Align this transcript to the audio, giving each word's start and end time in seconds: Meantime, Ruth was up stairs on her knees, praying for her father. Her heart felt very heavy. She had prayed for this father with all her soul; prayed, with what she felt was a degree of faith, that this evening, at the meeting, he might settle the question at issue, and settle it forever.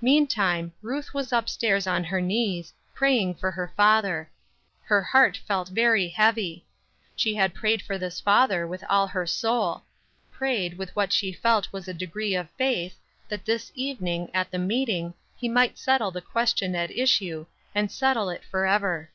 Meantime, 0.00 0.72
Ruth 0.82 1.14
was 1.14 1.32
up 1.32 1.48
stairs 1.48 1.86
on 1.86 2.02
her 2.02 2.20
knees, 2.20 2.72
praying 2.96 3.36
for 3.36 3.52
her 3.52 3.72
father. 3.76 4.28
Her 4.82 5.00
heart 5.02 5.36
felt 5.36 5.68
very 5.68 6.08
heavy. 6.08 6.66
She 7.14 7.32
had 7.36 7.54
prayed 7.54 7.80
for 7.80 7.96
this 7.96 8.18
father 8.20 8.66
with 8.66 8.82
all 8.90 9.06
her 9.06 9.24
soul; 9.24 9.84
prayed, 10.32 10.76
with 10.76 10.96
what 10.96 11.12
she 11.12 11.30
felt 11.32 11.72
was 11.72 11.86
a 11.86 11.94
degree 11.94 12.34
of 12.34 12.50
faith, 12.58 12.98
that 13.28 13.44
this 13.44 13.70
evening, 13.76 14.30
at 14.34 14.50
the 14.50 14.58
meeting, 14.58 15.14
he 15.36 15.48
might 15.48 15.78
settle 15.78 16.10
the 16.10 16.20
question 16.20 16.74
at 16.74 16.90
issue, 16.90 17.46
and 17.72 17.92
settle 17.92 18.28
it 18.28 18.44
forever. 18.44 19.12